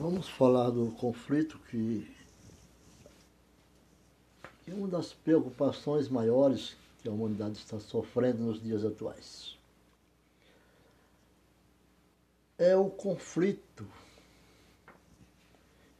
[0.00, 2.08] Vamos falar do conflito que
[4.64, 9.58] é uma das preocupações maiores que a humanidade está sofrendo nos dias atuais.
[12.56, 13.84] É o conflito.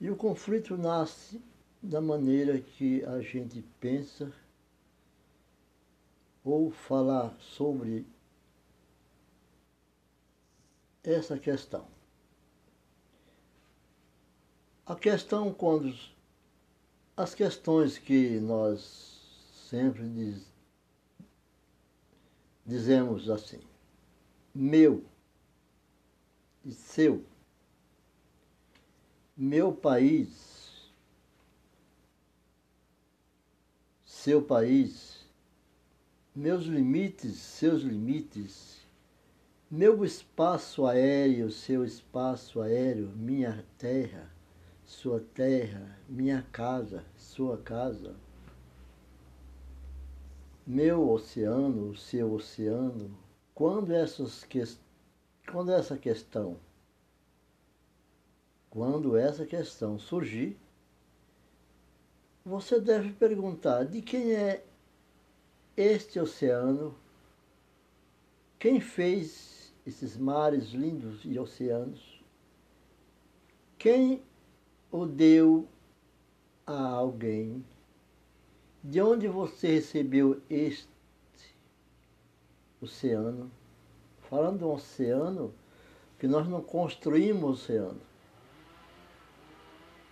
[0.01, 1.43] E o conflito nasce
[1.83, 4.33] da maneira que a gente pensa
[6.45, 8.07] ou falar sobre
[11.03, 11.98] essa questão.
[14.89, 15.95] A questão quando
[17.15, 19.21] as questões que nós
[19.69, 20.47] sempre diz,
[22.65, 23.61] dizemos assim,
[24.55, 25.05] meu
[26.65, 27.23] e seu,
[29.37, 30.91] meu país,
[34.07, 35.19] seu país,
[36.35, 38.79] meus limites, seus limites,
[39.71, 44.38] meu espaço aéreo, seu espaço aéreo, minha terra,
[44.89, 48.17] sua terra, minha casa, sua casa,
[50.67, 53.15] meu oceano, seu oceano,
[53.55, 54.65] quando, essas que...
[55.53, 56.59] quando essa questão,
[58.71, 60.59] quando essa questão surgir,
[62.43, 64.65] você deve perguntar de quem é
[65.77, 66.97] este oceano,
[68.59, 72.25] quem fez esses mares lindos e oceanos,
[73.77, 74.27] quem
[74.91, 75.67] o deu
[76.67, 77.65] a alguém?
[78.83, 80.89] De onde você recebeu este
[82.81, 83.51] oceano?
[84.31, 85.53] Falando do oceano,
[86.19, 88.01] que nós não construímos o oceano.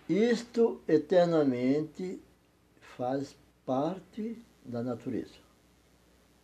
[0.09, 2.21] Isto eternamente
[2.97, 5.35] faz parte da natureza.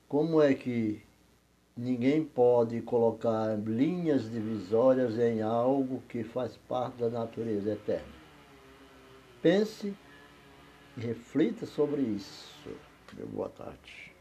[0.08, 1.02] Como é que
[1.76, 8.23] ninguém pode colocar linhas divisórias em algo que faz parte da natureza eterna?
[9.44, 9.94] Pense
[10.96, 12.70] e reflita sobre isso.
[13.34, 14.13] Boa tarde.